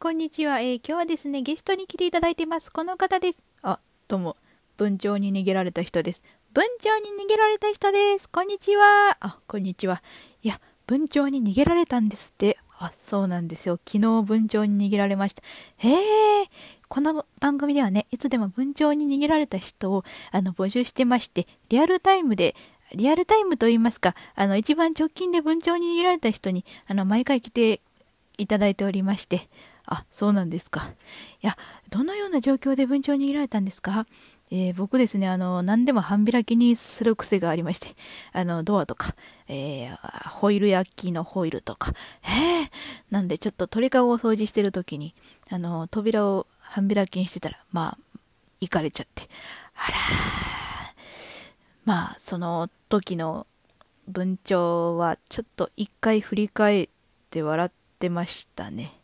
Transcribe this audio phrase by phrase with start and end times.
[0.00, 0.60] こんにちは。
[0.60, 2.70] えー、今日はですね、ゲストに来ていただいてます。
[2.70, 3.42] この方です。
[3.62, 4.36] あ、どうも。
[4.76, 6.22] 文鳥に逃げられた人です。
[6.52, 8.28] 文鳥に逃げられた人です。
[8.28, 9.16] こんにちは。
[9.18, 10.00] あ、こんにちは。
[10.44, 12.58] いや、文鳥に逃げられたんですって。
[12.78, 13.80] あ、そうなんですよ。
[13.84, 15.42] 昨日文鳥に逃げられました。
[15.78, 16.48] へえ。
[16.86, 22.54] この番組ではね、いつでも文鳥に逃げられた人を、あの、募集してまして、リアルタイムで、
[22.94, 27.80] リアルタイムと言いますか、あの、一番直近で文鳥に逃げられた人に、あの、毎回来て
[28.38, 29.48] いただいておりまして、
[29.90, 30.92] あ、そうなんですか。
[31.42, 31.56] いや、
[31.88, 34.06] どのような状況で文鳥に逃げられたんですか？
[34.50, 37.96] えー、僕ですね、あの、何でも半開きにする癖がありまして、
[38.32, 39.14] あの、ドアとか、
[39.46, 42.70] えー、ホイール焼きのホイールとか、えー、
[43.10, 45.14] なんでちょっと鳥かごを掃除してる時に、
[45.50, 48.18] あの、扉を半開きにしてたら、まあ、
[48.60, 49.28] 行かれちゃって、
[49.74, 49.96] あら
[51.84, 53.46] まあ、その時の
[54.06, 56.88] 文鳥はちょっと一回振り返っ
[57.30, 58.97] て笑ってましたね。